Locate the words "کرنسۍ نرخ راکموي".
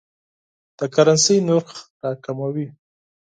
0.93-2.67